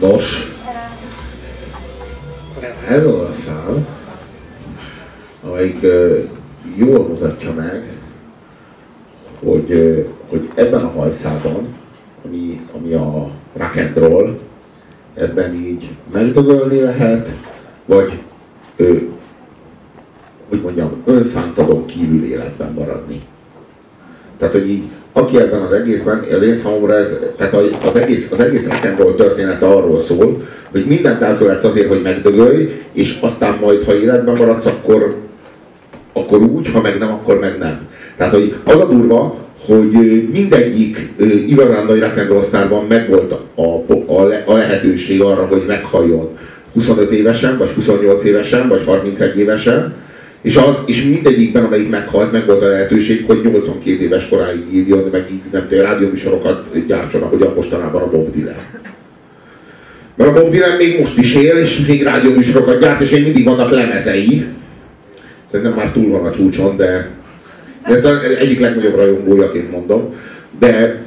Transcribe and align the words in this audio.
Nos, 0.00 0.54
ez 2.88 3.06
az 3.06 3.14
a 3.14 3.32
szám, 3.44 3.86
amelyik 5.42 5.82
uh, 5.82 6.18
jól 6.76 7.08
mutatja 7.08 7.52
meg, 7.52 7.92
hogy, 9.44 9.70
uh, 9.70 10.04
hogy 10.28 10.50
ebben 10.54 10.84
a 10.84 10.90
hajszában, 10.90 11.74
ami, 12.24 12.60
ami 12.72 12.92
a 12.92 13.30
rock 13.52 13.76
and 13.76 13.96
roll, 13.96 14.38
ebben 15.16 15.54
így 15.54 15.88
megdögölni 16.12 16.80
lehet, 16.80 17.28
vagy 17.84 18.22
ö, 18.76 18.96
hogy 20.48 20.60
mondjam, 20.60 21.02
önszántadon 21.04 21.86
kívül 21.86 22.24
életben 22.24 22.72
maradni. 22.72 23.22
Tehát, 24.38 24.54
hogy 24.54 24.70
így, 24.70 24.90
aki 25.16 25.38
ebben 25.38 25.60
az 25.60 25.72
egészben, 25.72 26.24
az 26.32 26.42
én 26.42 26.56
számomra 26.56 26.96
ez, 26.96 27.18
tehát 27.36 27.54
az 27.84 27.96
egész, 27.96 28.30
az 28.30 28.40
egész 28.40 28.66
rock 28.98 29.16
története 29.16 29.66
arról 29.66 30.02
szól, 30.02 30.42
hogy 30.70 30.84
mindent 30.86 31.22
elkövetsz 31.22 31.64
azért, 31.64 31.88
hogy 31.88 32.02
megdögölj, 32.02 32.82
és 32.92 33.18
aztán 33.20 33.58
majd, 33.60 33.84
ha 33.84 33.94
életben 33.94 34.36
maradsz, 34.36 34.66
akkor, 34.66 35.14
akkor 36.12 36.38
úgy, 36.42 36.70
ha 36.72 36.80
meg 36.80 36.98
nem, 36.98 37.12
akkor 37.12 37.38
meg 37.38 37.58
nem. 37.58 37.88
Tehát, 38.16 38.32
hogy 38.32 38.54
az 38.64 38.80
a 38.80 38.86
durva, 38.86 39.36
hogy 39.66 40.28
mindegyik 40.32 41.12
igazán 41.46 41.86
nagy 41.86 42.00
rock 42.00 42.88
megvolt 42.88 43.32
a, 43.32 43.62
a, 43.62 44.24
a 44.44 44.56
lehetőség 44.56 45.20
arra, 45.20 45.46
hogy 45.46 45.64
meghalljon 45.66 46.28
25 46.74 47.10
évesen, 47.10 47.58
vagy 47.58 47.70
28 47.74 48.24
évesen, 48.24 48.68
vagy 48.68 48.84
31 48.86 49.38
évesen, 49.38 49.94
és, 50.46 50.56
az, 50.56 50.76
és 50.84 51.02
mindegyikben, 51.02 51.64
amelyik 51.64 51.88
meghalt, 51.88 52.32
meg 52.32 52.46
volt 52.46 52.62
a 52.62 52.66
lehetőség, 52.66 53.24
hogy 53.26 53.40
82 53.42 54.02
éves 54.02 54.28
koráig 54.28 54.62
írjon, 54.72 55.08
meg 55.12 55.26
így 55.30 55.40
nem 55.52 55.68
tudom, 55.68 55.84
rádióműsorokat 55.84 56.86
gyártson, 56.86 57.22
ahogy 57.22 57.42
a 57.42 57.52
mostanában 57.54 58.02
a 58.02 58.10
Bob 58.10 58.34
Dylan. 58.34 58.54
Mert 60.16 60.30
a 60.30 60.40
Bob 60.40 60.50
Dylan 60.50 60.76
még 60.76 61.00
most 61.00 61.18
is 61.18 61.34
él, 61.34 61.56
és 61.56 61.86
még 61.86 62.02
rádióműsorokat 62.02 62.80
gyárt, 62.80 63.00
és 63.00 63.10
még 63.10 63.24
mindig 63.24 63.44
vannak 63.44 63.70
lemezei. 63.70 64.44
Szerintem 65.50 65.76
már 65.76 65.92
túl 65.92 66.10
van 66.10 66.26
a 66.26 66.30
csúcson, 66.30 66.76
de 66.76 67.10
ez 67.82 68.04
az 68.04 68.18
egyik 68.38 68.60
legnagyobb 68.60 68.94
rajongójaként 68.94 69.70
mondom. 69.70 70.14
De 70.58 71.02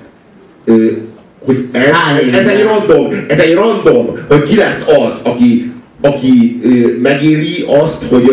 hogy 1.46 1.68
ez, 1.72 1.86
ez, 2.34 2.48
egy 2.48 2.64
random, 2.64 3.26
ez 3.28 3.40
egy 3.40 3.54
random, 3.54 4.18
hogy 4.28 4.44
ki 4.44 4.56
lesz 4.56 4.88
az, 4.88 5.20
aki 5.24 5.72
aki 6.02 6.62
megéli 7.02 7.66
azt, 7.68 8.04
hogy, 8.10 8.30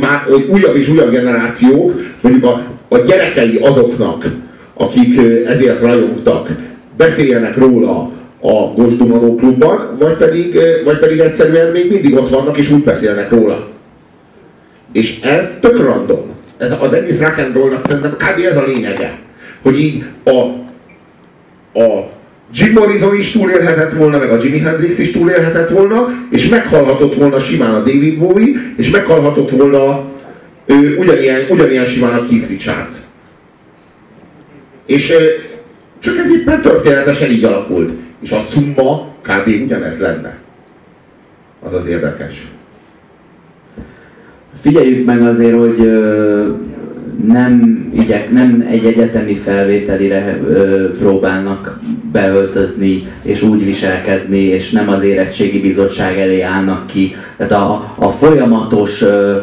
már, 0.00 0.22
hogy 0.28 0.48
újabb 0.50 0.76
és 0.76 0.88
újabb 0.88 1.10
generációk, 1.10 2.00
mondjuk 2.20 2.44
a, 2.44 2.62
a 2.88 2.98
gyerekei 2.98 3.56
azoknak, 3.56 4.26
akik 4.74 5.20
ezért 5.46 5.80
rajongtak, 5.80 6.48
beszéljenek 6.96 7.56
róla 7.56 8.10
a 8.40 8.72
Gosdumanó 8.76 9.34
klubban, 9.34 9.96
vagy 9.98 10.16
pedig, 10.16 10.58
vagy 10.84 10.98
pedig 10.98 11.18
egyszerűen 11.18 11.72
még 11.72 11.90
mindig 11.90 12.14
ott 12.16 12.30
vannak 12.30 12.58
és 12.58 12.70
úgy 12.70 12.82
beszélnek 12.82 13.30
róla. 13.30 13.68
És 14.92 15.20
ez 15.20 15.58
tök 15.60 15.78
random. 15.78 16.30
Ez 16.58 16.74
az 16.80 16.92
egész 16.92 17.18
rock 17.18 17.38
and 17.38 17.54
rollnak 17.54 17.82
kb. 18.16 18.44
ez 18.44 18.56
a 18.56 18.64
lényege. 18.66 19.18
Hogy 19.62 19.80
így 19.80 20.04
a, 20.24 20.38
a 21.78 22.08
Jim 22.52 22.72
Morrison 22.72 23.16
is 23.16 23.30
túlélhetett 23.30 23.92
volna, 23.92 24.18
meg 24.18 24.30
a 24.30 24.42
Jimi 24.42 24.58
Hendrix 24.58 24.98
is 24.98 25.10
túlélhetett 25.10 25.68
volna, 25.68 26.08
és 26.30 26.48
meghalhatott 26.48 27.14
volna 27.14 27.40
simán 27.40 27.74
a 27.74 27.78
David 27.78 28.18
Bowie, 28.18 28.74
és 28.76 28.90
meghalhatott 28.90 29.50
volna 29.50 30.04
ő, 30.66 30.96
ugyanilyen, 30.96 31.40
ugyanilyen 31.48 31.86
simán 31.86 32.14
a 32.14 32.26
Keith 32.28 32.48
Richards. 32.48 32.98
És 34.86 35.12
csak 35.98 36.16
ez 36.16 36.30
éppen 36.30 36.60
történetesen 36.60 37.30
így 37.30 37.44
alakult. 37.44 37.90
És 38.22 38.30
a 38.30 38.44
szumma 38.48 39.14
kb. 39.22 39.62
ugyanez 39.64 39.98
lenne. 39.98 40.38
Az 41.62 41.74
az 41.74 41.86
érdekes. 41.86 42.46
Figyeljük 44.60 45.06
meg 45.06 45.22
azért, 45.22 45.56
hogy 45.56 45.80
nem, 47.26 47.84
igyek, 47.94 48.30
nem 48.30 48.66
egy 48.70 48.84
egyetemi 48.84 49.36
felvételire 49.36 50.40
ö, 50.48 50.90
próbálnak 50.98 51.80
beöltözni, 52.12 53.08
és 53.22 53.42
úgy 53.42 53.64
viselkedni, 53.64 54.38
és 54.38 54.70
nem 54.70 54.88
az 54.88 55.02
érettségi 55.02 55.60
bizottság 55.60 56.18
elé 56.18 56.40
állnak 56.40 56.86
ki. 56.86 57.14
Tehát 57.36 57.52
a, 57.52 57.94
a 57.96 58.10
folyamatos 58.10 59.02
ö, 59.02 59.40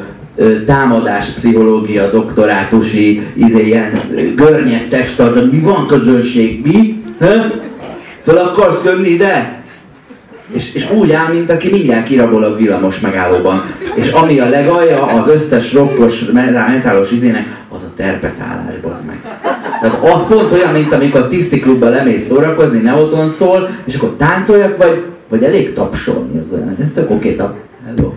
támadás 0.66 1.30
pszichológia, 1.30 2.10
doktorátusi, 2.10 3.22
izé, 3.34 3.66
ilyen 3.66 4.00
görnyed 4.36 4.88
testtartalom, 4.90 5.50
mi 5.50 5.60
van 5.60 5.88
közönség, 5.88 6.62
mi? 6.66 7.04
Föl 8.24 8.38
akarsz 8.38 8.84
jönni 8.86 9.10
ide? 9.10 9.62
És, 10.54 10.74
és 10.74 10.92
úgy 10.92 11.12
áll, 11.12 11.34
mint 11.34 11.50
aki 11.50 11.70
mindjárt 11.70 12.06
kirabol 12.06 12.44
a 12.44 12.56
villamos 12.56 13.00
megállóban. 13.00 13.66
És 13.96 14.12
ami 14.12 14.40
a 14.40 14.50
legalja 14.50 15.06
az 15.06 15.28
összes 15.28 15.74
rokkos, 15.74 16.26
metálos 16.32 17.12
izének, 17.12 17.46
az 17.70 17.84
a 17.84 17.92
terpeszállás, 17.96 18.80
bazd 18.82 19.06
meg. 19.06 19.18
Tehát 19.82 20.14
az 20.14 20.28
pont 20.28 20.52
olyan, 20.52 20.72
mint 20.72 20.94
amikor 20.94 21.22
a 21.22 21.28
tiszti 21.28 21.60
klubban 21.60 21.92
lemész 21.92 22.26
szórakozni, 22.26 22.80
Neoton 22.80 23.30
szól, 23.30 23.70
és 23.86 23.96
akkor 23.96 24.14
táncoljak, 24.18 24.78
vagy, 24.78 25.06
vagy 25.30 25.44
elég 25.44 25.74
tapsolni 25.74 26.40
az 26.40 26.54
olyan. 26.54 26.78
Ez 26.84 26.92
tök 26.94 27.12
oké, 27.12 27.36
tap. 27.36 27.56
Hello. 27.86 28.14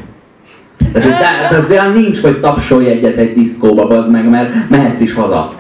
Tehát 0.93 1.53
az 1.53 1.71
olyan 1.71 1.93
nincs, 1.93 2.21
hogy 2.21 2.41
tapsolj 2.41 2.89
egyet 2.89 3.17
egy 3.17 3.35
diszkóba, 3.35 3.87
bazd 3.87 4.11
meg, 4.11 4.31
mert 4.31 4.69
mehetsz 4.69 5.01
is 5.01 5.15
haza. 5.15 5.60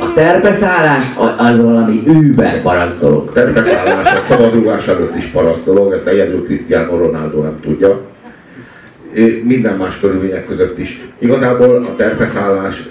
A 0.00 0.12
terpeszállás 0.14 1.04
az 1.36 1.62
valami 1.62 2.02
über 2.06 2.62
paraszt 2.62 3.00
dolog. 3.00 3.32
Terpeszállás 3.32 4.16
a 4.16 4.22
szabadrugás 4.28 4.86
előtt 4.86 5.16
is 5.16 5.24
paraszt 5.24 5.64
dolog, 5.64 5.92
ezt 5.92 6.06
egyedül 6.06 6.44
Cristiano 6.44 6.98
Ronaldo 6.98 7.42
nem 7.42 7.60
tudja. 7.62 8.00
Minden 9.42 9.76
más 9.76 9.98
körülmények 10.00 10.46
között 10.46 10.78
is. 10.78 11.04
Igazából 11.18 11.84
a 11.84 11.96
terpeszállás 11.96 12.82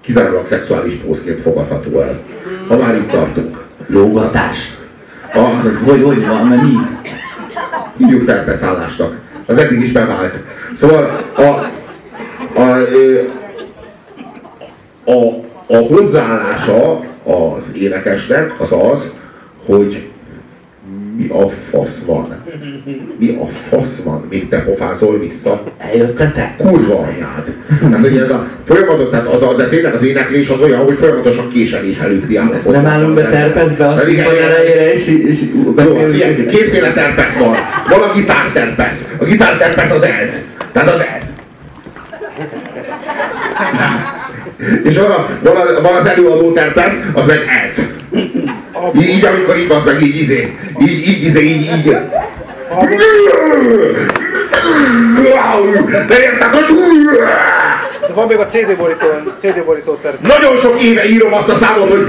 kizárólag 0.00 0.46
szexuális 0.46 0.94
pószként 0.94 1.40
fogadható 1.40 2.00
el. 2.00 2.20
Ha 2.68 2.76
már 2.76 2.94
itt 2.96 3.10
tartunk. 3.10 3.64
Lógatás. 3.86 4.76
A, 5.34 5.40
hogy, 5.84 6.02
hogy 6.02 6.26
van, 6.26 6.46
mert 6.46 6.62
mi? 6.62 6.74
Hívjuk 7.96 8.24
terpeszállásnak. 8.24 9.14
Az 9.46 9.58
eddig 9.58 9.80
is 9.80 9.92
bevált. 9.92 10.34
Szóval 10.78 11.24
a, 11.34 11.42
a, 11.42 12.80
a, 15.04 15.12
a 15.12 15.45
a 15.66 15.76
hozzáállása 15.76 17.00
az 17.24 17.64
énekesnek 17.74 18.60
az 18.60 18.72
az, 18.72 19.12
hogy 19.66 20.06
mi 21.16 21.28
a 21.28 21.50
fasz 21.70 22.02
van? 22.06 22.42
Mi 23.18 23.38
a 23.40 23.46
fasz 23.68 24.02
van? 24.04 24.26
Még 24.30 24.48
te 24.48 24.62
pofázol 24.62 25.18
vissza? 25.18 25.62
Eljöttetek? 25.78 26.56
Kurva 26.56 26.98
anyád! 26.98 27.52
Tehát 27.80 28.00
hogy 28.00 28.16
ez 28.16 28.30
a 28.30 28.46
folyamatot, 28.66 29.10
tehát 29.10 29.26
az 29.26 29.42
a, 29.42 29.54
de 29.54 29.68
tényleg 29.68 29.94
az 29.94 30.02
éneklés 30.02 30.48
az 30.48 30.60
olyan, 30.60 30.84
hogy 30.84 30.96
folyamatosan 30.96 31.50
késelés 31.52 31.98
előtti 31.98 32.36
állapot. 32.36 32.72
Nem 32.72 32.86
állunk 32.86 33.14
be 33.14 33.22
terpezbe 33.22 33.86
a 33.86 33.98
színpad 33.98 34.34
elejére, 34.34 34.94
és, 34.94 35.06
és 35.06 35.38
Jó, 35.76 35.94
kétféle 36.48 36.92
terpesz 36.92 37.38
van. 37.38 37.56
Van 37.88 38.00
a 38.10 38.12
gitárterpesz. 38.14 39.12
A 39.18 39.24
gitárterpesz 39.24 39.90
az 39.90 40.02
ez. 40.02 40.46
Tehát 40.72 40.90
az 40.90 41.00
ez. 41.00 41.24
És 44.84 44.96
van, 44.98 45.10
a, 45.10 45.28
van, 45.42 45.56
a, 45.56 45.80
van 45.80 45.94
az 45.94 46.06
előadó 46.06 46.52
terpesz, 46.52 46.96
az 47.12 47.26
meg 47.26 47.38
ez. 47.66 47.84
Így, 48.96 49.08
így 49.08 49.24
amikor 49.24 49.58
így 49.58 49.70
az 49.70 49.84
meg 49.84 50.02
így 50.02 50.16
izé. 50.16 50.56
Így, 50.80 51.08
így 51.08 51.24
izé, 51.24 51.42
így, 51.42 51.70
így. 51.76 51.96
De 56.06 56.22
értek, 56.22 56.54
hogy... 56.54 56.64
De 58.06 58.12
van 58.14 58.26
még 58.26 58.38
a 58.38 58.46
CD 58.46 58.76
borító, 58.76 59.06
CD 59.40 59.64
borító 59.64 59.98
terpesz. 60.02 60.38
Nagyon 60.38 60.60
sok 60.60 60.82
éve 60.82 61.08
írom 61.08 61.34
azt 61.34 61.48
a 61.48 61.56
számot, 61.60 61.90
hogy... 61.90 62.06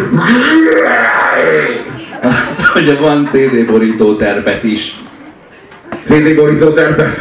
Hogy 2.74 3.00
van 3.00 3.29
CD 3.31 3.66
borító 3.66 4.15
terpesz 4.15 4.63
is. 4.63 4.95
CD 6.07 6.36
borító 6.36 6.69
terpesz. 6.69 7.19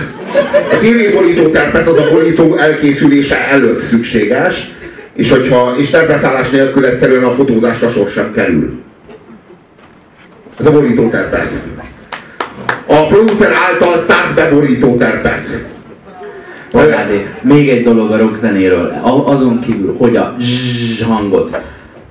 A 0.72 0.74
CD 0.74 1.12
borító 1.14 1.48
terpesz 1.48 1.86
az 1.86 1.98
a 1.98 2.10
borító 2.12 2.56
elkészülése 2.56 3.48
előtt 3.48 3.82
szükséges, 3.82 4.70
és, 5.16 5.30
hogyha, 5.30 5.74
és 5.76 5.90
terpeszállás 5.90 6.50
nélkül 6.50 6.84
egyszerűen 6.84 7.24
a 7.24 7.34
fotózásra 7.34 7.88
sor 7.88 8.10
sem 8.10 8.32
kerül. 8.32 8.82
Ez 10.58 10.66
a 10.66 10.72
borító 10.72 11.08
terpesz. 11.08 11.62
A 12.86 13.06
producer 13.06 13.52
által 13.70 13.98
start 13.98 14.34
beborító 14.34 14.96
terpesz. 14.96 15.62
Még 17.40 17.68
egy 17.68 17.84
dolog 17.84 18.10
a 18.10 18.18
rockzenéről, 18.18 19.00
azon 19.02 19.60
kívül, 19.60 19.96
hogy 19.98 20.16
a 20.16 20.36
zsss 20.40 21.02
hangot 21.02 21.60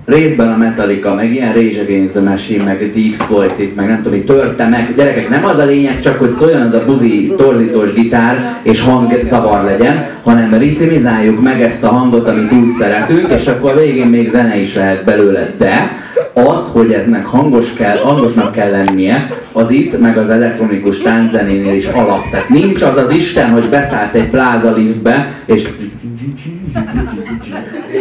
részben 0.05 0.51
a 0.51 0.57
Metallica, 0.57 1.13
meg 1.13 1.31
ilyen 1.31 1.53
Rage 1.53 1.81
Against 1.81 2.13
the 2.13 2.21
Machine, 2.21 2.63
meg 2.63 2.91
The 2.93 3.01
Exploited, 3.11 3.75
meg 3.75 3.87
nem 3.87 3.97
tudom, 3.97 4.11
hogy 4.11 4.25
törte 4.25 4.67
meg. 4.67 4.93
Gyerekek, 4.95 5.29
nem 5.29 5.45
az 5.45 5.57
a 5.57 5.65
lényeg 5.65 6.01
csak, 6.01 6.19
hogy 6.19 6.31
szóljon 6.31 6.61
az 6.61 6.73
a 6.73 6.85
buzi 6.85 7.33
torzítós 7.37 7.93
gitár, 7.93 8.59
és 8.61 8.81
hang 8.81 9.19
zavar 9.23 9.63
legyen, 9.63 10.05
hanem 10.23 10.53
ritmizáljuk 10.53 11.41
meg 11.41 11.61
ezt 11.61 11.83
a 11.83 11.87
hangot, 11.87 12.27
amit 12.27 12.51
úgy 12.51 12.71
szeretünk, 12.71 13.31
és 13.31 13.47
akkor 13.47 13.71
a 13.71 13.79
végén 13.79 14.07
még 14.07 14.29
zene 14.29 14.59
is 14.59 14.75
lehet 14.75 15.05
belőle. 15.05 15.53
De 15.57 16.03
az, 16.33 16.69
hogy 16.71 16.91
eznek 16.91 17.25
hangos 17.25 17.73
kell, 17.73 17.97
hangosnak 17.97 18.51
kell 18.51 18.71
lennie, 18.71 19.31
az 19.51 19.69
itt, 19.69 19.99
meg 19.99 20.17
az 20.17 20.29
elektronikus 20.29 20.97
tánczenénél 20.97 21.75
is 21.75 21.85
alap. 21.85 22.29
Tehát 22.31 22.49
nincs 22.49 22.81
az 22.81 22.97
az 22.97 23.11
Isten, 23.11 23.49
hogy 23.49 23.69
beszállsz 23.69 24.13
egy 24.13 24.29
pláza 24.29 24.73
liftbe, 24.73 25.31
és 25.45 25.67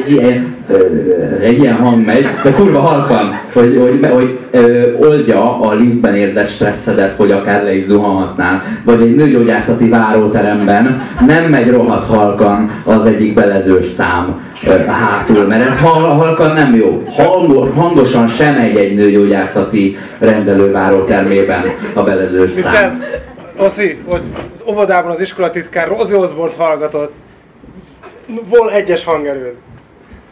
ilyen, 0.07 0.57
egy 1.41 1.59
ilyen 1.59 1.77
hang 1.77 2.05
megy, 2.05 2.27
de 2.43 2.53
kurva 2.53 2.79
halkan, 2.79 3.41
hogy, 3.53 3.79
hogy, 3.81 4.11
hogy 4.13 4.39
ö, 4.51 4.93
oldja 4.99 5.61
a 5.61 5.75
liftben 5.75 6.15
érzett 6.15 6.49
stresszedet, 6.49 7.15
hogy 7.15 7.31
akár 7.31 7.63
le 7.63 7.75
is 7.75 7.85
zuhanhatnál. 7.85 8.63
Vagy 8.85 9.01
egy 9.01 9.15
nőgyógyászati 9.15 9.89
váróteremben 9.89 11.03
nem 11.27 11.45
megy 11.45 11.71
rohadt 11.71 12.07
halkan 12.07 12.71
az 12.85 13.07
egyik 13.07 13.35
belezős 13.35 13.87
szám 13.87 14.41
ö, 14.67 14.77
hátul, 14.87 15.47
mert 15.47 15.69
ez 15.69 15.79
hal, 15.79 16.09
halkan 16.09 16.55
nem 16.55 16.75
jó. 16.75 17.03
Hang, 17.17 17.73
hangosan 17.75 18.29
sem 18.29 18.55
megy 18.55 18.77
egy 18.77 18.95
nőgyógyászati 18.95 19.97
rendelővárótermében 20.19 21.65
a 21.95 22.03
belezős 22.03 22.53
szám. 22.53 23.03
Oszi, 23.59 23.99
hogy 24.11 24.23
az 24.55 24.63
óvodában 24.71 25.11
az 25.11 25.21
iskolatitkár 25.21 25.89
Rozi 25.89 26.15
Osborne 26.15 26.55
hallgatott. 26.59 27.13
Vol 28.27 28.71
egyes 28.71 29.05
hangerőd. 29.05 29.55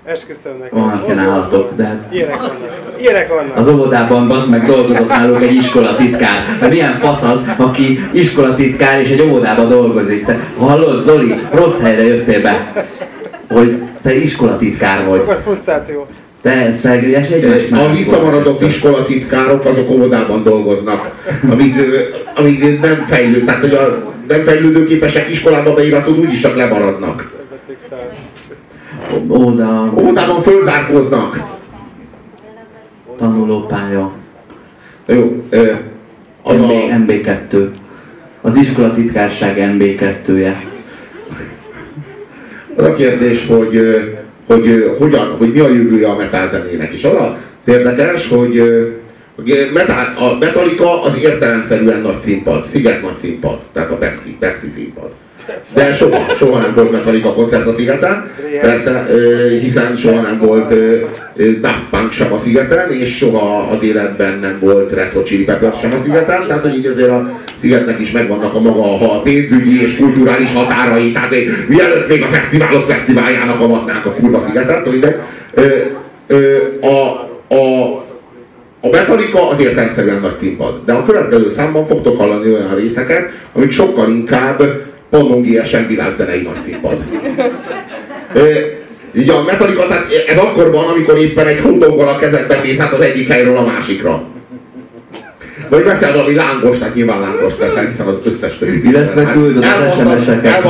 Esküszöm 0.04 0.52
neked. 0.58 0.78
Vannak 0.78 1.06
ilyen 1.06 1.18
állatok, 1.18 1.52
Osbourne. 1.52 2.06
de 2.08 2.16
Ilyenek 2.16 2.36
vannak. 2.40 2.94
Ilyenek 3.00 3.28
vannak. 3.28 3.56
az 3.56 3.68
óvodában 3.68 4.28
bazd 4.28 4.50
meg 4.50 4.66
dolgozott 4.66 5.08
náluk 5.08 5.42
egy 5.42 5.54
iskolatitkár. 5.54 6.58
De 6.60 6.68
milyen 6.68 6.98
fasz 6.98 7.22
az, 7.22 7.40
aki 7.56 8.00
iskolatitkár 8.12 9.00
és 9.00 9.10
egy 9.10 9.22
óvodában 9.22 9.68
dolgozik. 9.68 10.24
Te 10.24 10.38
hallod, 10.58 11.02
Zoli, 11.02 11.34
rossz 11.52 11.80
helyre 11.80 12.04
jöttél 12.04 12.40
be. 12.40 12.86
Hogy 13.48 13.82
te 14.02 14.14
iskolatitkár 14.14 15.06
vagy. 15.06 15.20
Sokat 15.20 15.40
frusztráció. 15.40 16.06
Te 16.42 16.72
szergőjes 16.72 17.28
egy 17.28 17.68
A 17.72 17.94
visszamaradott 17.94 18.62
iskolatitkárok 18.62 19.64
azok 19.64 19.90
óvodában 19.90 20.42
dolgoznak, 20.42 21.10
amíg, 21.50 21.74
amíg 22.34 22.80
nem 22.80 23.04
fejlőd, 23.06 23.44
tehát 23.44 23.60
hogy 23.60 23.74
a 23.74 24.12
nem 24.28 24.42
fejlődőképesek 24.42 25.30
iskolába 25.30 25.74
beíratod, 25.74 26.18
úgyis 26.18 26.40
csak 26.40 26.56
lemaradnak. 26.56 27.41
Óda, 29.28 29.92
Óvodában 29.98 30.42
fölzárkóznak. 30.42 31.60
tanulópálya, 33.18 34.12
jó, 35.06 35.44
ö, 35.50 35.72
az 36.42 36.56
MB, 36.56 36.70
a, 36.70 36.72
MB2. 36.72 37.68
Az 38.40 38.56
iskolatitkárság 38.56 39.56
MB2-je. 39.58 40.54
az 42.76 42.84
a 42.84 42.94
kérdés, 42.94 43.46
hogy, 43.46 43.76
hogy 44.46 44.68
ö, 44.68 44.96
hogyan, 44.98 45.36
hogy 45.36 45.52
mi 45.52 45.58
a 45.58 45.68
jövője 45.68 46.08
a 46.08 46.16
metalzenének. 46.16 46.92
És 46.92 47.04
az 47.04 47.14
az 47.14 47.32
érdekes, 47.64 48.28
hogy 48.28 48.62
hogy 49.34 49.70
metal, 49.74 50.14
a 50.16 50.36
Metallica 50.40 51.02
az 51.02 51.18
értelemszerűen 51.22 52.00
nagy 52.00 52.20
színpad, 52.20 52.66
sziget 52.66 53.02
nagy 53.02 53.18
színpad, 53.18 53.60
tehát 53.72 53.90
a 53.90 53.96
Pepsi, 53.96 54.36
Pepsi 54.38 54.66
színpad. 54.74 55.10
De 55.74 55.94
soha, 55.94 56.34
soha 56.36 56.60
nem 56.60 56.74
volt 56.74 56.90
Metallica 56.90 57.32
koncert 57.32 57.66
a 57.66 57.74
szigeten, 57.74 58.30
persze, 58.60 59.06
hiszen 59.60 59.96
soha 59.96 60.20
nem 60.20 60.38
volt 60.38 60.74
Daft 61.60 61.88
Punk 61.90 62.12
sem 62.12 62.32
a 62.32 62.38
szigeten, 62.38 62.92
és 62.92 63.16
soha 63.16 63.68
az 63.70 63.82
életben 63.82 64.38
nem 64.38 64.58
volt 64.60 64.92
Red 64.92 65.12
Hot 65.12 65.26
Chili 65.26 65.44
Peppers 65.44 65.80
sem 65.80 65.92
a 65.92 66.02
szigeten, 66.02 66.46
tehát 66.46 66.62
hogy 66.62 66.76
így 66.76 66.86
azért 66.86 67.08
a 67.08 67.40
szigetnek 67.60 68.00
is 68.00 68.10
megvannak 68.10 68.54
a 68.54 68.60
maga 68.60 69.12
a 69.12 69.20
pénzügyi 69.20 69.82
és 69.82 69.96
kulturális 69.96 70.52
határai, 70.52 71.12
tehát 71.12 71.34
mielőtt 71.68 72.08
még 72.08 72.22
a 72.22 72.26
fesztiválok 72.26 72.90
fesztiváljának 72.90 73.60
avatnák 73.60 74.06
a 74.06 74.12
kurva 74.12 74.44
szigetet, 74.46 74.88
ö, 76.26 76.56
a, 76.80 76.96
a, 77.54 77.86
a 78.80 78.88
Metallica 78.90 79.48
az 79.48 79.60
értelemszerűen 79.60 80.20
nagy 80.20 80.36
színpad, 80.36 80.80
de 80.84 80.92
a 80.92 81.04
következő 81.04 81.50
számban 81.50 81.86
fogtok 81.86 82.18
hallani 82.18 82.52
olyan 82.52 82.74
részeket, 82.74 83.30
amik 83.52 83.70
sokkal 83.70 84.10
inkább 84.10 84.62
pannongiesen 85.12 85.86
világzenei 85.86 86.42
nagy 86.42 86.62
színpad. 86.64 86.98
Ö, 88.34 88.54
Így 89.14 89.28
a 89.28 89.42
Metallica, 89.42 89.86
tehát 89.86 90.12
ez 90.26 90.38
akkor 90.38 90.70
van, 90.70 90.84
amikor 90.88 91.18
éppen 91.18 91.46
egy 91.46 91.60
hotdoggal 91.60 92.08
a 92.08 92.18
kezedben 92.18 92.58
mész 92.60 92.78
át 92.80 92.92
az 92.92 93.00
egyik 93.00 93.32
helyről 93.32 93.56
a 93.56 93.64
másikra. 93.64 94.22
Vagy 95.72 95.84
veszel 95.84 96.12
valami 96.12 96.34
lángos, 96.34 96.78
tehát 96.78 96.94
nyilván 96.94 97.20
lángos 97.20 97.52
veszel, 97.58 97.86
hiszen 97.86 98.06
az 98.06 98.14
összes 98.24 98.58
többi. 98.58 98.88
Illetve 98.88 99.32
küldöd 99.32 99.64
az 99.64 99.94
SMS-eket. 99.98 100.64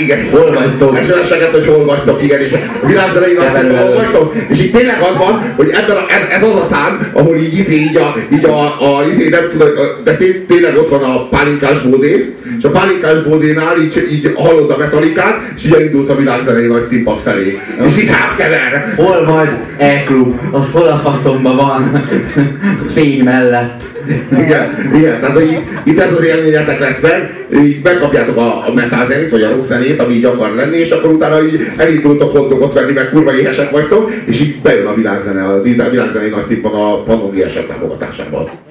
igen. 0.00 0.18
Hol 0.30 0.52
vagytok? 0.52 0.98
SMS-eket, 0.98 1.50
hogy 1.50 1.66
hol 1.66 1.84
vagytok, 1.84 2.22
igen, 2.22 2.40
és 2.40 2.52
a 2.82 2.86
világzenei 2.86 3.32
nagy 3.32 3.44
Keverő 3.44 3.76
hol 3.76 3.94
vagytok, 3.94 4.34
és 4.48 4.58
itt 4.58 4.76
tényleg 4.76 5.00
az 5.00 5.16
van, 5.16 5.52
hogy 5.56 5.70
ebben 5.74 5.96
a, 5.96 6.04
ez, 6.08 6.36
ez, 6.36 6.42
az 6.42 6.54
a 6.56 6.66
szám, 6.70 7.10
ahol 7.12 7.36
így, 7.36 7.58
izé, 7.58 7.74
így 7.74 7.96
a, 7.96 8.16
így 8.32 8.44
a, 8.44 8.62
a 8.64 9.04
izé, 9.12 9.28
nem 9.28 9.48
tudod, 9.50 10.00
de 10.04 10.16
té- 10.16 10.46
tényleg 10.46 10.76
ott 10.76 10.88
van 10.88 11.02
a 11.02 11.28
pálinkás 11.28 11.80
bódé, 11.82 12.34
és 12.58 12.64
a 12.64 12.70
pálinkás 12.70 13.22
bódénál 13.22 13.80
így, 13.80 14.08
így 14.12 14.32
hallod 14.34 14.70
a 14.70 14.76
metalikát, 14.76 15.40
és 15.56 15.64
így 15.64 15.72
elindulsz 15.74 16.08
a 16.08 16.16
világzenei 16.16 16.66
nagy 16.66 16.86
színpad 16.88 17.18
felé. 17.18 17.58
És 17.86 18.02
így 18.02 18.10
hátkever. 18.10 18.94
Hol 18.96 19.24
vagy? 19.24 19.48
E-klub. 19.76 20.34
Az 20.50 20.70
hol 20.72 20.86
a 20.86 20.98
faszomba 20.98 21.54
van? 21.54 22.02
Fény 22.94 23.22
mellett. 23.24 23.82
Igen, 24.44 24.92
igen, 24.94 25.20
tehát 25.20 25.36
hogy 25.36 25.58
itt, 25.84 26.00
ez 26.00 26.12
az 26.12 26.24
élményetek 26.24 26.80
lesz 26.80 27.00
meg, 27.00 27.46
így 27.54 27.80
megkapjátok 27.82 28.36
a, 28.36 28.66
a 28.68 28.72
metal 28.74 29.06
zenét, 29.06 29.30
vagy 29.30 29.42
a 29.42 29.50
rock 29.50 29.64
zenét, 29.64 30.00
ami 30.00 30.14
így 30.14 30.24
akar 30.24 30.54
lenni, 30.54 30.76
és 30.76 30.90
akkor 30.90 31.10
utána 31.10 31.42
így 31.42 31.60
elindultok 31.76 32.36
hotdogot 32.36 32.72
venni, 32.72 32.92
meg 32.92 33.10
kurva 33.10 33.34
éhesek 33.34 33.70
vagytok, 33.70 34.12
és 34.24 34.40
így 34.40 34.60
bejön 34.62 34.86
a 34.86 34.94
világzene, 34.94 35.44
a 35.44 35.62
világzenei 35.62 36.28
nagy 36.28 36.46
színpad 36.48 36.74
a 36.74 37.02
Pannongi 37.02 37.42
eset 37.42 37.66
támogatásával. 37.66 38.69